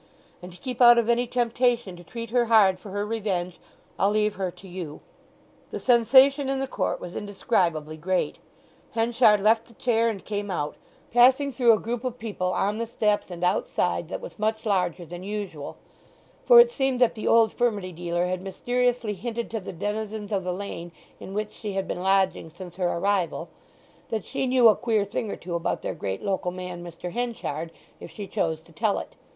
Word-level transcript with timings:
And 0.41 0.51
to 0.51 0.57
keep 0.57 0.81
out 0.81 0.97
of 0.97 1.09
any 1.09 1.27
temptation 1.27 1.95
to 1.95 2.03
treat 2.03 2.31
her 2.31 2.45
hard 2.45 2.79
for 2.79 2.89
her 2.89 3.05
revenge, 3.05 3.59
I'll 3.99 4.09
leave 4.09 4.33
her 4.33 4.49
to 4.49 4.67
you." 4.67 5.01
The 5.69 5.79
sensation 5.79 6.49
in 6.49 6.57
the 6.57 6.65
court 6.65 6.99
was 6.99 7.15
indescribably 7.15 7.97
great. 7.97 8.39
Henchard 8.93 9.39
left 9.41 9.67
the 9.67 9.75
chair, 9.75 10.09
and 10.09 10.25
came 10.25 10.49
out, 10.49 10.75
passing 11.11 11.51
through 11.51 11.73
a 11.73 11.79
group 11.79 12.03
of 12.03 12.17
people 12.17 12.47
on 12.51 12.79
the 12.79 12.87
steps 12.87 13.29
and 13.29 13.43
outside 13.43 14.09
that 14.09 14.21
was 14.21 14.39
much 14.39 14.65
larger 14.65 15.05
than 15.05 15.21
usual; 15.21 15.77
for 16.45 16.59
it 16.59 16.71
seemed 16.71 16.99
that 16.99 17.13
the 17.13 17.27
old 17.27 17.53
furmity 17.53 17.91
dealer 17.93 18.25
had 18.25 18.41
mysteriously 18.41 19.13
hinted 19.13 19.51
to 19.51 19.59
the 19.59 19.71
denizens 19.71 20.31
of 20.31 20.43
the 20.43 20.51
lane 20.51 20.91
in 21.19 21.35
which 21.35 21.51
she 21.51 21.73
had 21.73 21.87
been 21.87 22.01
lodging 22.01 22.49
since 22.49 22.75
her 22.77 22.87
arrival, 22.91 23.49
that 24.09 24.25
she 24.25 24.47
knew 24.47 24.67
a 24.67 24.75
queer 24.75 25.05
thing 25.05 25.29
or 25.29 25.35
two 25.35 25.53
about 25.53 25.83
their 25.83 25.93
great 25.93 26.23
local 26.23 26.49
man 26.49 26.83
Mr. 26.83 27.11
Henchard, 27.11 27.71
if 27.99 28.09
she 28.09 28.25
chose 28.25 28.61
to 28.61 28.71
tell 28.71 28.97
it. 28.97 29.15